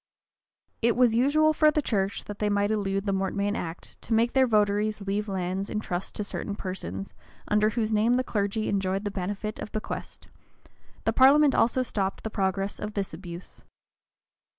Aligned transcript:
[]It 0.81 0.95
was 0.95 1.13
usual 1.13 1.53
for 1.53 1.69
the 1.69 1.79
church, 1.83 2.23
that 2.23 2.39
they 2.39 2.49
might 2.49 2.71
elude 2.71 3.05
the 3.05 3.13
mortmain 3.13 3.55
act, 3.55 4.01
to 4.01 4.15
make 4.15 4.33
their 4.33 4.47
votaries 4.47 5.01
leave 5.01 5.29
lands 5.29 5.69
in 5.69 5.79
trust 5.79 6.15
to 6.15 6.23
certain 6.23 6.55
persons, 6.55 7.13
under 7.49 7.69
whose 7.69 7.91
name 7.91 8.13
the 8.13 8.23
clergy 8.23 8.67
enjoyed 8.67 9.05
the 9.05 9.11
benefit 9.11 9.59
of 9.59 9.71
the 9.73 9.79
bequest: 9.79 10.27
the 11.03 11.13
parliament 11.13 11.53
also 11.53 11.83
stopped 11.83 12.23
the 12.23 12.31
progress 12.31 12.79
of 12.79 12.95
this 12.95 13.13
abuse. 13.13 13.63